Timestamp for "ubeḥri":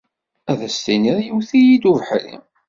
1.91-2.35